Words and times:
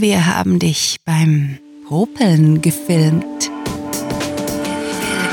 wir 0.00 0.26
haben 0.26 0.60
dich 0.60 0.98
beim 1.04 1.58
Popeln 1.88 2.62
gefilmt. 2.62 3.50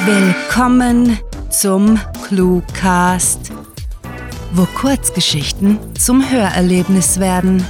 Willkommen 0.06 1.20
zum 1.52 2.00
Cluecast, 2.28 3.52
wo 4.54 4.66
Kurzgeschichten 4.66 5.78
zum 5.96 6.28
Hörerlebnis 6.28 7.20
werden. 7.20 7.64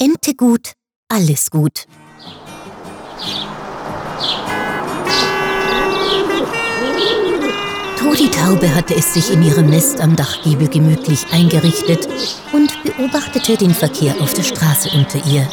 Ente 0.00 0.34
gut, 0.34 0.72
alles 1.08 1.50
gut. 1.50 1.86
Trudi 8.10 8.28
Taube 8.28 8.74
hatte 8.74 8.96
es 8.96 9.14
sich 9.14 9.32
in 9.32 9.40
ihrem 9.40 9.70
Nest 9.70 10.00
am 10.00 10.16
Dachgiebel 10.16 10.66
gemütlich 10.66 11.24
eingerichtet 11.30 12.08
und 12.50 12.82
beobachtete 12.82 13.56
den 13.56 13.72
Verkehr 13.72 14.16
auf 14.20 14.34
der 14.34 14.42
Straße 14.42 14.90
unter 14.96 15.24
ihr. 15.26 15.46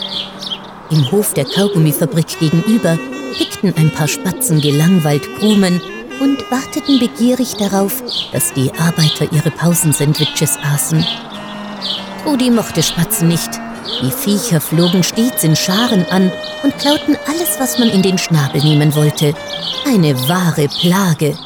Im 0.89 1.11
Hof 1.11 1.35
der 1.35 1.45
Kaugummifabrik 1.45 2.39
gegenüber 2.39 2.97
pickten 3.37 3.75
ein 3.77 3.91
paar 3.91 4.07
Spatzen 4.07 4.59
gelangweilt 4.59 5.21
Krumen 5.37 5.79
und 6.19 6.49
warteten 6.49 6.97
begierig 6.97 7.53
darauf, 7.57 8.01
dass 8.31 8.51
die 8.53 8.71
Arbeiter 8.79 9.31
ihre 9.31 9.51
Pausensandwiches 9.51 10.57
aßen. 10.57 11.05
Trudi 12.23 12.49
mochte 12.49 12.81
Spatzen 12.81 13.27
nicht. 13.27 13.51
Die 14.01 14.09
Viecher 14.09 14.59
flogen 14.59 15.03
stets 15.03 15.43
in 15.43 15.55
Scharen 15.55 16.07
an 16.09 16.31
und 16.63 16.75
klauten 16.79 17.17
alles, 17.27 17.59
was 17.59 17.77
man 17.77 17.89
in 17.89 18.01
den 18.01 18.17
Schnabel 18.17 18.63
nehmen 18.63 18.95
wollte. 18.95 19.35
Eine 19.85 20.15
wahre 20.27 20.67
Plage. 20.81 21.37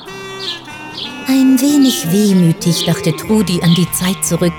Ein 1.27 1.59
wenig 1.61 2.11
wehmütig 2.11 2.85
dachte 2.85 3.15
Trudi 3.15 3.61
an 3.61 3.73
die 3.75 3.89
Zeit 3.91 4.23
zurück, 4.23 4.53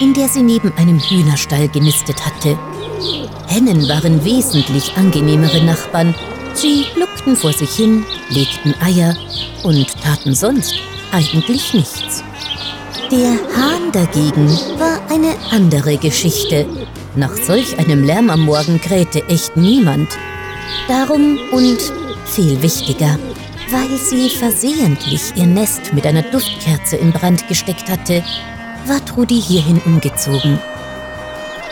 in 0.00 0.12
der 0.14 0.28
sie 0.28 0.42
neben 0.42 0.72
einem 0.76 0.98
Hühnerstall 0.98 1.68
genistet 1.68 2.24
hatte. 2.24 2.58
Hennen 3.46 3.88
waren 3.88 4.24
wesentlich 4.24 4.92
angenehmere 4.96 5.62
Nachbarn. 5.64 6.14
Sie 6.54 6.84
gluckten 6.94 7.36
vor 7.36 7.52
sich 7.52 7.70
hin, 7.70 8.04
legten 8.28 8.74
Eier 8.80 9.16
und 9.62 9.86
taten 10.02 10.34
sonst 10.34 10.74
eigentlich 11.12 11.74
nichts. 11.74 12.22
Der 13.10 13.38
Hahn 13.56 13.90
dagegen 13.92 14.48
war 14.78 15.00
eine 15.10 15.34
andere 15.50 15.96
Geschichte. 15.96 16.66
Nach 17.16 17.34
solch 17.34 17.78
einem 17.78 18.04
Lärm 18.04 18.30
am 18.30 18.44
Morgen 18.44 18.80
krähte 18.80 19.26
echt 19.28 19.56
niemand. 19.56 20.08
Darum 20.86 21.38
und 21.50 21.78
viel 22.26 22.62
wichtiger, 22.62 23.18
weil 23.70 23.96
sie 23.96 24.30
versehentlich 24.30 25.32
ihr 25.36 25.46
Nest 25.46 25.92
mit 25.92 26.06
einer 26.06 26.22
Duftkerze 26.22 26.96
in 26.96 27.12
Brand 27.12 27.46
gesteckt 27.46 27.88
hatte, 27.88 28.22
war 28.86 29.04
Trudi 29.04 29.40
hierhin 29.40 29.80
umgezogen. 29.84 30.58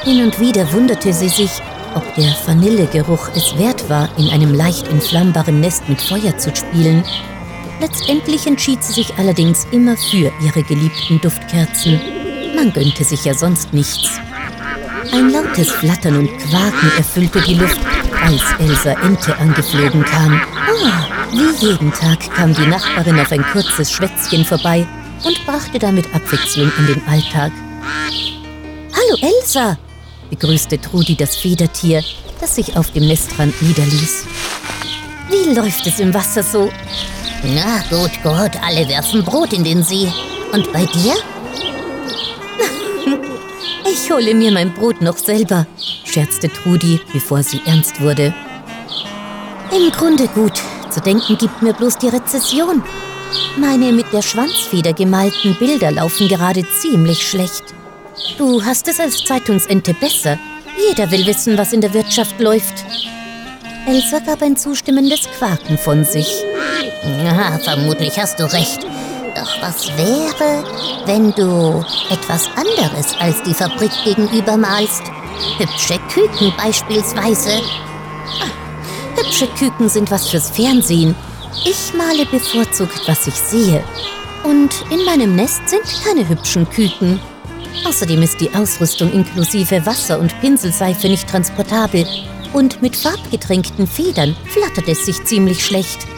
Hin 0.04 0.24
und 0.24 0.38
wieder 0.38 0.72
wunderte 0.72 1.12
sie 1.12 1.28
sich, 1.28 1.60
ob 1.94 2.14
der 2.14 2.32
Vanillegeruch 2.46 3.30
es 3.34 3.58
wert 3.58 3.88
war, 3.88 4.08
in 4.16 4.28
einem 4.30 4.54
leicht 4.54 4.86
entflammbaren 4.88 5.60
Nest 5.60 5.88
mit 5.88 6.00
Feuer 6.00 6.36
zu 6.38 6.54
spielen. 6.54 7.02
Letztendlich 7.80 8.46
entschied 8.46 8.82
sie 8.82 8.92
sich 8.92 9.14
allerdings 9.18 9.66
immer 9.72 9.96
für 9.96 10.32
ihre 10.40 10.62
geliebten 10.62 11.20
Duftkerzen. 11.20 12.00
Man 12.54 12.72
gönnte 12.72 13.04
sich 13.04 13.24
ja 13.24 13.34
sonst 13.34 13.72
nichts. 13.72 14.20
Ein 15.12 15.30
lautes 15.30 15.70
Flattern 15.70 16.16
und 16.16 16.38
Quaken 16.38 16.90
erfüllte 16.96 17.40
die 17.40 17.54
Luft, 17.54 17.80
als 18.24 18.42
Elsa 18.58 18.92
Ente 19.02 19.36
angeflogen 19.38 20.04
kam. 20.04 20.40
Wie 21.38 21.66
jeden 21.68 21.92
Tag 21.92 22.18
kam 22.34 22.52
die 22.52 22.66
Nachbarin 22.66 23.20
auf 23.20 23.30
ein 23.30 23.44
kurzes 23.44 23.92
Schwätzchen 23.92 24.44
vorbei 24.44 24.84
und 25.24 25.46
brachte 25.46 25.78
damit 25.78 26.12
Abwechslung 26.12 26.68
in 26.78 26.86
den 26.88 27.02
Alltag. 27.06 27.52
Hallo 28.92 29.16
Elsa, 29.20 29.78
begrüßte 30.30 30.80
Trudi 30.80 31.14
das 31.14 31.36
Federtier, 31.36 32.02
das 32.40 32.56
sich 32.56 32.76
auf 32.76 32.90
dem 32.90 33.06
Nestrand 33.06 33.54
niederließ. 33.62 34.24
Wie 35.30 35.54
läuft 35.54 35.86
es 35.86 36.00
im 36.00 36.12
Wasser 36.12 36.42
so? 36.42 36.72
Na 37.44 37.84
gut, 37.88 38.20
gut, 38.24 38.60
alle 38.60 38.88
werfen 38.88 39.22
Brot 39.22 39.52
in 39.52 39.62
den 39.62 39.84
See. 39.84 40.12
Und 40.52 40.72
bei 40.72 40.86
dir? 40.86 41.14
ich 43.92 44.10
hole 44.10 44.34
mir 44.34 44.50
mein 44.50 44.74
Brot 44.74 45.00
noch 45.00 45.16
selber, 45.16 45.68
scherzte 46.04 46.52
Trudi, 46.52 46.98
bevor 47.12 47.44
sie 47.44 47.62
ernst 47.64 48.00
wurde. 48.00 48.34
Im 49.70 49.92
Grunde 49.92 50.26
gut. 50.26 50.60
Zu 50.90 51.00
denken 51.00 51.36
gibt 51.36 51.62
mir 51.62 51.72
bloß 51.72 51.98
die 51.98 52.08
Rezession. 52.08 52.82
Meine 53.56 53.92
mit 53.92 54.12
der 54.12 54.22
Schwanzfeder 54.22 54.92
gemalten 54.92 55.54
Bilder 55.58 55.90
laufen 55.90 56.28
gerade 56.28 56.64
ziemlich 56.80 57.26
schlecht. 57.28 57.74
Du 58.38 58.64
hast 58.64 58.88
es 58.88 58.98
als 58.98 59.24
Zeitungsente 59.24 59.94
besser. 59.94 60.38
Jeder 60.88 61.10
will 61.10 61.26
wissen, 61.26 61.58
was 61.58 61.72
in 61.72 61.80
der 61.80 61.92
Wirtschaft 61.92 62.40
läuft. 62.40 62.84
Elsa 63.86 64.18
gab 64.20 64.42
ein 64.42 64.56
zustimmendes 64.56 65.22
Quaken 65.38 65.78
von 65.78 66.04
sich. 66.04 66.44
Ja, 67.24 67.58
vermutlich 67.58 68.18
hast 68.18 68.38
du 68.38 68.44
recht. 68.44 68.86
Doch 69.34 69.62
was 69.62 69.88
wäre, 69.96 70.64
wenn 71.06 71.32
du 71.32 71.84
etwas 72.10 72.48
anderes 72.56 73.14
als 73.18 73.42
die 73.42 73.54
Fabrik 73.54 73.92
gegenüber 74.04 74.56
malst? 74.56 75.02
Hübsche 75.58 75.98
Küken 76.12 76.52
beispielsweise. 76.56 77.60
Hübsche 79.38 79.54
Küken 79.54 79.88
sind 79.88 80.10
was 80.10 80.28
fürs 80.28 80.50
Fernsehen. 80.50 81.14
Ich 81.64 81.94
male 81.94 82.26
bevorzugt, 82.26 83.06
was 83.06 83.28
ich 83.28 83.34
sehe. 83.34 83.84
Und 84.42 84.74
in 84.90 85.04
meinem 85.04 85.36
Nest 85.36 85.60
sind 85.68 85.84
keine 86.04 86.28
hübschen 86.28 86.68
Küken. 86.68 87.20
Außerdem 87.86 88.20
ist 88.22 88.40
die 88.40 88.52
Ausrüstung 88.52 89.12
inklusive 89.12 89.86
Wasser 89.86 90.18
und 90.18 90.34
Pinselseife 90.40 91.08
nicht 91.08 91.28
transportabel. 91.28 92.04
Und 92.52 92.82
mit 92.82 92.96
farbgetränkten 92.96 93.86
Federn 93.86 94.34
flattert 94.46 94.88
es 94.88 95.06
sich 95.06 95.22
ziemlich 95.24 95.64
schlecht. 95.64 96.08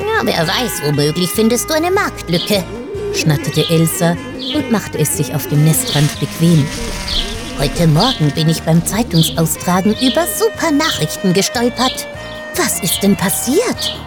Ja, 0.00 0.24
wer 0.24 0.48
weiß, 0.48 0.84
womöglich 0.86 1.28
findest 1.28 1.68
du 1.68 1.74
eine 1.74 1.90
Marktlücke, 1.90 2.64
schnatterte 3.12 3.68
Elsa 3.68 4.16
und 4.54 4.70
machte 4.70 4.96
es 4.98 5.14
sich 5.14 5.34
auf 5.34 5.46
dem 5.48 5.62
Nestrand 5.62 6.18
bequem. 6.20 6.66
Heute 7.58 7.88
Morgen 7.88 8.30
bin 8.36 8.48
ich 8.48 8.62
beim 8.62 8.86
Zeitungsaustragen 8.86 9.92
über 9.94 10.24
super 10.28 10.70
Nachrichten 10.70 11.32
gestolpert. 11.32 12.06
Was 12.54 12.80
ist 12.84 13.02
denn 13.02 13.16
passiert? 13.16 13.98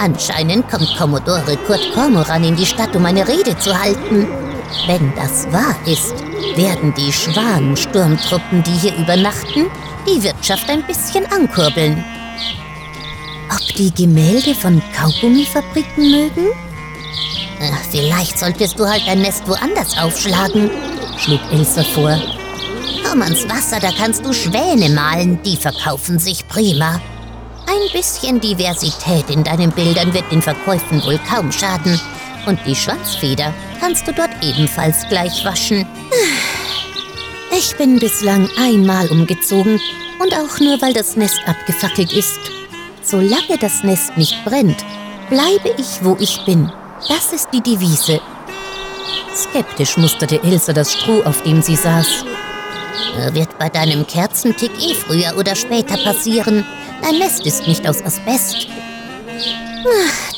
Anscheinend 0.00 0.68
kommt 0.68 0.92
Kommodore 0.98 1.56
Kurt 1.68 1.92
Kormoran 1.94 2.42
in 2.42 2.56
die 2.56 2.66
Stadt, 2.66 2.96
um 2.96 3.06
eine 3.06 3.28
Rede 3.28 3.56
zu 3.58 3.80
halten. 3.80 4.26
Wenn 4.88 5.14
das 5.14 5.46
wahr 5.52 5.76
ist, 5.86 6.14
werden 6.56 6.92
die 6.94 7.12
Schwanensturmtruppen, 7.12 8.64
die 8.64 8.72
hier 8.72 8.96
übernachten, 8.96 9.70
die 10.08 10.20
Wirtschaft 10.20 10.68
ein 10.68 10.84
bisschen 10.84 11.26
ankurbeln. 11.26 12.04
Ob 13.50 13.76
die 13.76 13.94
Gemälde 13.94 14.52
von 14.56 14.82
Kaugummifabriken 14.96 16.10
mögen? 16.10 16.48
Ach, 17.62 17.84
vielleicht 17.92 18.36
solltest 18.36 18.80
du 18.80 18.84
halt 18.84 19.02
dein 19.06 19.22
Nest 19.22 19.46
woanders 19.46 19.96
aufschlagen, 19.96 20.72
schlug 21.18 21.40
Ilse 21.52 21.84
vor. 21.84 22.20
Komm 23.08 23.22
ans 23.22 23.48
Wasser, 23.48 23.80
da 23.80 23.90
kannst 23.90 24.22
du 24.26 24.34
Schwäne 24.34 24.90
malen, 24.90 25.42
die 25.42 25.56
verkaufen 25.56 26.18
sich 26.18 26.46
prima. 26.46 27.00
Ein 27.66 27.92
bisschen 27.92 28.38
Diversität 28.38 29.30
in 29.30 29.42
deinen 29.42 29.70
Bildern 29.70 30.12
wird 30.12 30.30
den 30.30 30.42
Verkäufen 30.42 31.02
wohl 31.04 31.18
kaum 31.26 31.50
schaden. 31.50 31.98
Und 32.44 32.58
die 32.66 32.74
Schwanzfeder 32.74 33.54
kannst 33.80 34.06
du 34.06 34.12
dort 34.12 34.30
ebenfalls 34.42 35.08
gleich 35.08 35.42
waschen. 35.42 35.86
Ich 37.50 37.74
bin 37.76 37.98
bislang 37.98 38.46
einmal 38.58 39.08
umgezogen 39.08 39.80
und 40.18 40.34
auch 40.34 40.60
nur, 40.60 40.80
weil 40.82 40.92
das 40.92 41.16
Nest 41.16 41.40
abgefackelt 41.46 42.12
ist. 42.12 42.38
Solange 43.00 43.56
das 43.58 43.84
Nest 43.84 44.18
nicht 44.18 44.44
brennt, 44.44 44.84
bleibe 45.30 45.74
ich, 45.78 46.04
wo 46.04 46.14
ich 46.20 46.44
bin. 46.44 46.70
Das 47.08 47.32
ist 47.32 47.48
die 47.54 47.62
Devise. 47.62 48.20
Skeptisch 49.34 49.96
musterte 49.96 50.36
Ilse 50.36 50.74
das 50.74 50.92
Stroh, 50.92 51.22
auf 51.22 51.42
dem 51.42 51.62
sie 51.62 51.76
saß. 51.76 52.26
Wird 53.32 53.58
bei 53.58 53.68
deinem 53.68 54.06
Kerzentick 54.06 54.70
eh 54.80 54.94
früher 54.94 55.36
oder 55.36 55.54
später 55.54 55.96
passieren. 55.98 56.64
Dein 57.02 57.18
Nest 57.18 57.46
ist 57.46 57.66
nicht 57.66 57.88
aus 57.88 58.02
Asbest. 58.02 58.68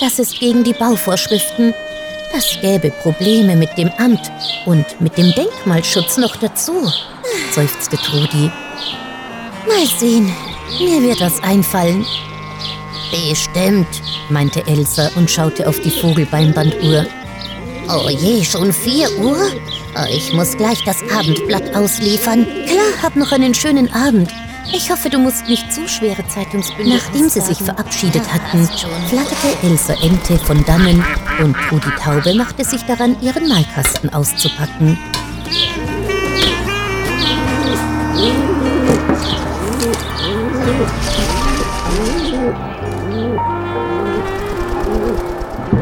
Das 0.01 0.19
ist 0.19 0.39
gegen 0.39 0.65
die 0.65 0.73
Bauvorschriften. 0.73 1.75
Das 2.33 2.59
gäbe 2.61 2.91
Probleme 2.91 3.57
mit 3.57 3.77
dem 3.77 3.91
Amt 3.99 4.31
und 4.67 5.01
mit 5.01 5.19
dem 5.19 5.33
Denkmalschutz 5.35 6.17
noch 6.17 6.37
dazu, 6.37 6.91
seufzte 7.53 7.97
Trudi. 7.97 8.51
Mal 9.67 9.87
sehen, 9.99 10.33
mir 10.79 11.03
wird 11.03 11.21
was 11.21 11.43
einfallen. 11.43 12.07
Bestimmt, 13.11 13.89
meinte 14.29 14.65
Elsa 14.67 15.11
und 15.17 15.29
schaute 15.29 15.69
auf 15.69 15.81
die 15.81 15.91
Vogelbeinbanduhr. 15.91 17.05
Oh 17.89 18.09
je, 18.09 18.45
schon 18.45 18.73
vier 18.73 19.11
Uhr? 19.19 19.51
Ich 20.11 20.33
muss 20.33 20.57
gleich 20.57 20.85
das 20.85 21.03
Abendblatt 21.15 21.75
ausliefern. 21.75 22.47
Klar, 22.67 23.03
hab 23.03 23.17
noch 23.17 23.33
einen 23.33 23.55
schönen 23.55 23.93
Abend. 23.93 24.31
Ich 24.73 24.91
hoffe, 24.91 25.11
du 25.11 25.19
musst 25.19 25.49
nicht 25.49 25.73
zu 25.73 25.89
schwere 25.89 26.27
Zeitungsbündel 26.29 26.95
Nachdem 26.95 27.29
sie 27.29 27.41
sich 27.41 27.59
verabschiedet 27.59 28.23
hatten, 28.33 28.69
flatterte 29.09 29.67
Elsa 29.67 29.95
Ente 30.03 30.39
von 30.39 30.65
dannen 30.65 31.05
und 31.43 31.57
Trudi 31.69 31.91
Taube 32.01 32.35
machte 32.35 32.65
sich 32.65 32.83
daran, 32.85 33.17
ihren 33.21 33.49
Malkasten 33.49 34.13
auszupacken. 34.13 34.97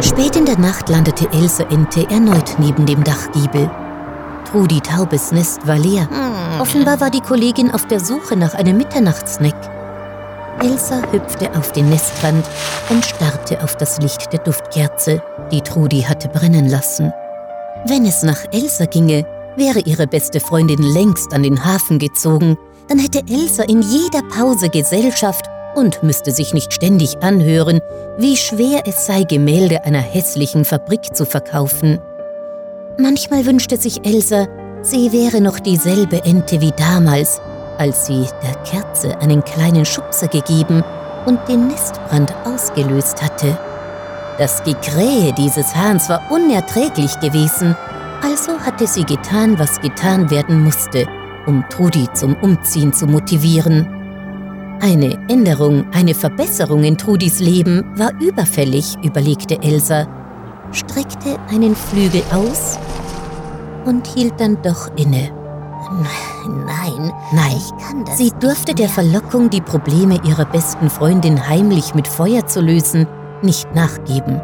Spät 0.03 0.37
in 0.37 0.47
der 0.47 0.59
Nacht 0.59 0.89
landete 0.89 1.31
Elsa 1.33 1.65
Ente 1.65 2.09
erneut 2.09 2.59
neben 2.59 2.87
dem 2.87 3.05
Dachgiebel. 3.05 3.71
Trudi 4.51 4.81
Taubes 4.81 5.31
Nest 5.31 5.67
war 5.67 5.79
leer. 5.79 6.09
Hm. 6.09 6.61
Offenbar 6.61 6.99
war 7.01 7.11
die 7.11 7.21
Kollegin 7.21 7.71
auf 7.71 7.87
der 7.87 8.01
Suche 8.01 8.35
nach 8.35 8.55
einem 8.55 8.79
Mitternachtssnack. 8.79 9.55
Elsa 10.63 11.03
hüpfte 11.13 11.55
auf 11.55 11.73
den 11.73 11.91
Nestrand 11.91 12.47
und 12.89 13.05
starrte 13.05 13.63
auf 13.63 13.77
das 13.77 13.99
Licht 14.01 14.33
der 14.33 14.41
Duftkerze, 14.41 15.23
die 15.53 15.61
Trudi 15.61 16.01
hatte 16.01 16.29
brennen 16.29 16.69
lassen. 16.69 17.13
Wenn 17.87 18.07
es 18.07 18.23
nach 18.23 18.43
Elsa 18.51 18.87
ginge, 18.87 19.25
wäre 19.57 19.81
ihre 19.81 20.07
beste 20.07 20.41
Freundin 20.41 20.83
längst 20.83 21.33
an 21.35 21.43
den 21.43 21.63
Hafen 21.63 21.99
gezogen, 21.99 22.57
dann 22.89 22.99
hätte 22.99 23.23
Elsa 23.29 23.65
in 23.65 23.83
jeder 23.83 24.23
Pause 24.35 24.71
Gesellschaft 24.71 25.45
und 25.75 26.03
müsste 26.03 26.33
sich 26.33 26.55
nicht 26.55 26.73
ständig 26.73 27.23
anhören, 27.23 27.81
wie 28.17 28.37
schwer 28.37 28.83
es 28.87 29.07
sei, 29.07 29.25
Gemälde 29.25 29.85
einer 29.85 30.01
hässlichen 30.01 30.65
Fabrik 30.65 31.15
zu 31.15 31.27
verkaufen. 31.27 32.01
Manchmal 33.01 33.47
wünschte 33.47 33.77
sich 33.77 34.05
Elsa, 34.05 34.49
sie 34.83 35.13
wäre 35.13 35.41
noch 35.41 35.61
dieselbe 35.61 36.25
Ente 36.25 36.61
wie 36.61 36.73
damals, 36.73 37.41
als 37.79 38.07
sie 38.07 38.27
der 38.43 38.57
Kerze 38.65 39.17
einen 39.21 39.45
kleinen 39.45 39.85
Schubser 39.85 40.27
gegeben 40.27 40.83
und 41.25 41.39
den 41.49 41.69
Nestbrand 41.69 42.35
ausgelöst 42.45 43.23
hatte. 43.23 43.57
Das 44.37 44.65
Gekrähe 44.65 45.33
dieses 45.33 45.77
Hahns 45.77 46.09
war 46.09 46.29
unerträglich 46.29 47.21
gewesen, 47.21 47.77
also 48.21 48.59
hatte 48.59 48.89
sie 48.89 49.05
getan, 49.05 49.57
was 49.61 49.81
getan 49.81 50.29
werden 50.29 50.65
musste, 50.65 51.07
um 51.47 51.65
Trudi 51.71 52.09
zum 52.15 52.35
Umziehen 52.43 52.93
zu 52.93 53.07
motivieren. 53.07 53.87
Eine 54.81 55.17
Änderung, 55.29 55.87
eine 55.93 56.15
Verbesserung 56.15 56.83
in 56.83 56.99
Trudis 56.99 57.39
Leben 57.39 57.85
war 57.97 58.11
überfällig, 58.21 58.97
überlegte 59.05 59.63
Elsa, 59.63 60.09
streckte 60.73 61.39
einen 61.49 61.77
Flügel 61.77 62.23
aus 62.33 62.77
und 63.89 64.07
hielt 64.07 64.39
dann 64.39 64.61
doch 64.63 64.91
inne. 64.97 65.31
Nein, 66.67 67.13
Nein, 67.33 67.57
ich 67.57 67.85
kann 67.85 68.05
das 68.05 68.19
sie 68.19 68.31
durfte 68.41 68.75
der 68.75 68.89
Verlockung, 68.89 69.49
die 69.49 69.61
Probleme 69.61 70.21
ihrer 70.25 70.45
besten 70.45 70.91
Freundin 70.91 71.49
heimlich 71.49 71.95
mit 71.95 72.07
Feuer 72.07 72.47
zu 72.47 72.61
lösen, 72.61 73.07
nicht 73.43 73.75
nachgeben. 73.75 74.41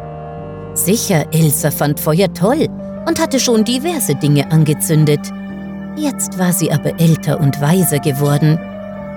Sicher, 0.73 1.25
Elsa 1.31 1.71
fand 1.71 1.99
Feuer 1.99 2.33
toll 2.33 2.67
und 3.07 3.21
hatte 3.21 3.39
schon 3.39 3.63
diverse 3.63 4.15
Dinge 4.15 4.51
angezündet. 4.51 5.21
Jetzt 5.95 6.37
war 6.39 6.51
sie 6.51 6.71
aber 6.71 6.99
älter 6.99 7.39
und 7.39 7.61
weiser 7.61 7.99
geworden. 7.99 8.59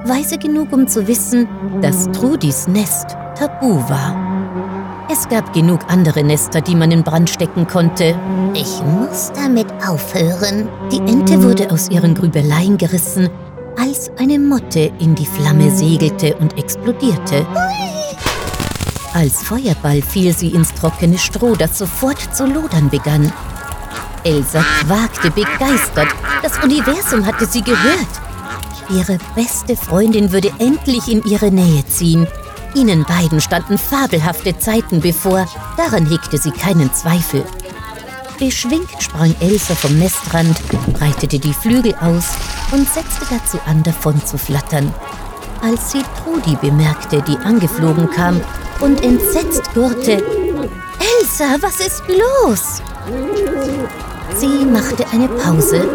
Weise 0.04 0.38
genug, 0.38 0.72
um 0.72 0.86
zu 0.86 1.08
wissen, 1.08 1.48
dass 1.80 2.10
Trudis 2.12 2.68
Nest 2.68 3.16
tabu 3.34 3.78
war. 3.88 4.27
Es 5.10 5.26
gab 5.26 5.54
genug 5.54 5.80
andere 5.88 6.22
Nester, 6.22 6.60
die 6.60 6.74
man 6.74 6.90
in 6.90 7.02
Brand 7.02 7.30
stecken 7.30 7.66
konnte. 7.66 8.14
Ich 8.52 8.82
muss 8.84 9.32
damit 9.34 9.66
aufhören. 9.86 10.68
Die 10.92 10.98
Ente 10.98 11.42
wurde 11.42 11.70
aus 11.70 11.88
ihren 11.88 12.14
Grübeleien 12.14 12.76
gerissen, 12.76 13.30
als 13.78 14.10
eine 14.18 14.38
Motte 14.38 14.92
in 14.98 15.14
die 15.14 15.24
Flamme 15.24 15.70
segelte 15.70 16.36
und 16.36 16.58
explodierte. 16.58 17.46
Als 19.14 19.42
Feuerball 19.42 20.02
fiel 20.02 20.36
sie 20.36 20.50
ins 20.50 20.74
trockene 20.74 21.16
Stroh, 21.16 21.56
das 21.56 21.78
sofort 21.78 22.36
zu 22.36 22.44
lodern 22.44 22.90
begann. 22.90 23.32
Elsa 24.24 24.62
quakte 24.84 25.30
begeistert. 25.30 26.08
Das 26.42 26.62
Universum 26.62 27.24
hatte 27.24 27.46
sie 27.46 27.62
gehört. 27.62 28.08
Ihre 28.90 29.18
beste 29.34 29.74
Freundin 29.74 30.32
würde 30.32 30.50
endlich 30.58 31.08
in 31.10 31.22
ihre 31.24 31.50
Nähe 31.50 31.84
ziehen. 31.86 32.26
Ihnen 32.74 33.04
beiden 33.04 33.40
standen 33.40 33.78
fabelhafte 33.78 34.58
Zeiten 34.58 35.00
bevor, 35.00 35.46
daran 35.76 36.06
hegte 36.06 36.38
sie 36.38 36.50
keinen 36.50 36.92
Zweifel. 36.92 37.44
Beschwingt 38.38 38.90
sprang 39.00 39.34
Elsa 39.40 39.74
vom 39.74 39.98
Nestrand, 39.98 40.56
breitete 40.92 41.38
die 41.38 41.52
Flügel 41.52 41.94
aus 42.00 42.24
und 42.70 42.88
setzte 42.88 43.26
dazu 43.30 43.58
an, 43.66 43.82
davon 43.82 44.24
zu 44.24 44.38
flattern. 44.38 44.94
Als 45.60 45.90
sie 45.92 46.02
Trudi 46.22 46.56
bemerkte, 46.60 47.20
die 47.22 47.36
angeflogen 47.38 48.08
kam 48.10 48.40
und 48.80 49.02
entsetzt 49.02 49.74
gurrte, 49.74 50.22
Elsa, 51.20 51.56
was 51.60 51.80
ist 51.80 52.02
los? 52.06 52.82
Sie 54.36 54.64
machte 54.64 55.04
eine 55.12 55.26
Pause 55.26 55.88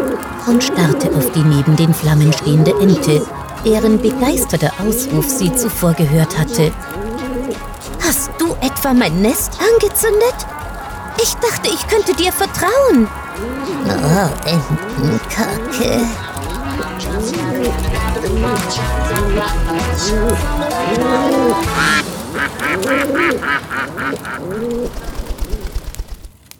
und 0.46 0.62
starrte 0.62 1.14
auf 1.16 1.30
die 1.32 1.42
neben 1.42 1.76
den 1.76 1.94
Flammen 1.94 2.30
stehende 2.32 2.72
Ente, 2.78 3.22
deren 3.64 4.00
begeisterter 4.00 4.72
Ausruf 4.80 5.28
sie 5.28 5.54
zuvor 5.54 5.94
gehört 5.94 6.38
hatte. 6.38 6.72
Hast 8.02 8.30
du 8.38 8.54
etwa 8.60 8.92
mein 8.92 9.22
Nest 9.22 9.52
angezündet? 9.60 10.34
Ich 11.22 11.34
dachte, 11.34 11.68
ich 11.72 11.86
könnte 11.86 12.14
dir 12.14 12.32
vertrauen. 12.32 13.08
Oh, 13.86 14.28
Entenkacke. 14.48 16.00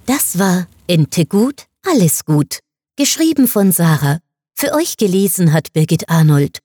Das 0.07 0.39
war 0.39 0.67
Ente 0.87 1.27
gut, 1.27 1.65
alles 1.87 2.25
gut. 2.25 2.61
Geschrieben 2.97 3.49
von 3.49 3.73
Sarah. 3.73 4.19
Für 4.55 4.73
euch 4.75 4.97
gelesen 4.97 5.53
hat 5.53 5.73
Birgit 5.73 6.09
Arnold. 6.09 6.61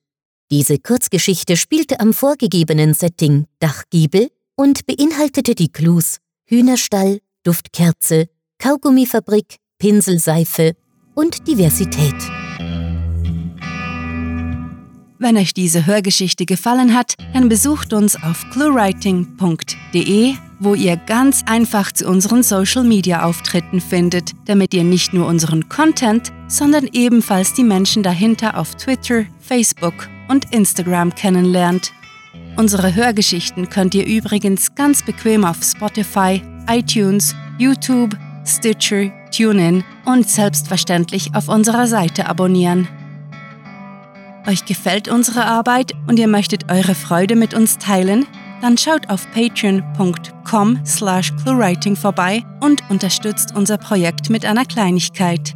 Diese 0.51 0.79
Kurzgeschichte 0.79 1.55
spielte 1.57 1.99
am 1.99 2.11
vorgegebenen 2.11 2.95
Setting 2.95 3.45
Dachgiebel 3.59 4.31
und 4.55 4.87
beinhaltete 4.87 5.53
die 5.53 5.71
Clues 5.71 6.17
Hühnerstall, 6.45 7.19
Duftkerze, 7.43 8.29
Kaugummifabrik, 8.57 9.57
Pinselseife 9.77 10.75
und 11.13 11.47
Diversität. 11.47 12.15
Wenn 15.19 15.37
euch 15.37 15.53
diese 15.53 15.85
Hörgeschichte 15.85 16.47
gefallen 16.47 16.95
hat, 16.95 17.13
dann 17.33 17.47
besucht 17.47 17.93
uns 17.93 18.15
auf 18.15 18.43
cluewriting.de, 18.51 20.33
wo 20.59 20.73
ihr 20.73 20.97
ganz 20.97 21.43
einfach 21.45 21.91
zu 21.91 22.07
unseren 22.07 22.41
Social 22.41 22.85
Media 22.85 23.23
Auftritten 23.23 23.81
findet, 23.81 24.31
damit 24.45 24.73
ihr 24.73 24.83
nicht 24.83 25.13
nur 25.13 25.27
unseren 25.27 25.69
Content, 25.69 26.31
sondern 26.47 26.89
ebenfalls 26.91 27.53
die 27.53 27.63
Menschen 27.63 28.01
dahinter 28.01 28.57
auf 28.57 28.73
Twitter, 28.73 29.25
Facebook 29.39 30.09
und 30.29 30.53
Instagram 30.53 31.13
kennenlernt. 31.13 31.91
Unsere 32.55 32.95
Hörgeschichten 32.95 33.69
könnt 33.69 33.95
ihr 33.95 34.05
übrigens 34.05 34.75
ganz 34.75 35.03
bequem 35.03 35.45
auf 35.45 35.57
Spotify, 35.63 36.41
iTunes, 36.69 37.35
YouTube, 37.57 38.17
Stitcher, 38.45 39.11
TuneIn 39.31 39.83
und 40.05 40.29
selbstverständlich 40.29 41.35
auf 41.35 41.49
unserer 41.49 41.87
Seite 41.87 42.27
abonnieren. 42.27 42.87
Euch 44.47 44.65
gefällt 44.65 45.07
unsere 45.07 45.45
Arbeit 45.45 45.93
und 46.07 46.17
ihr 46.17 46.27
möchtet 46.27 46.71
eure 46.71 46.95
Freude 46.95 47.35
mit 47.35 47.53
uns 47.53 47.77
teilen? 47.77 48.25
Dann 48.61 48.77
schaut 48.77 49.09
auf 49.09 49.25
patreon.com 49.31 50.79
slash 50.85 51.33
cluewriting 51.43 51.95
vorbei 51.95 52.43
und 52.59 52.81
unterstützt 52.89 53.53
unser 53.55 53.77
Projekt 53.77 54.29
mit 54.29 54.45
einer 54.45 54.65
Kleinigkeit. 54.65 55.55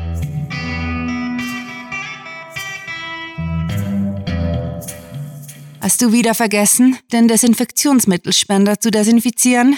Hast 5.81 6.01
du 6.03 6.11
wieder 6.11 6.35
vergessen, 6.35 6.97
den 7.11 7.27
Desinfektionsmittelspender 7.27 8.79
zu 8.79 8.91
desinfizieren? 8.91 9.75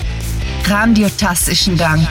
Grandiotastischen 0.63 1.77
Dank. 1.77 2.07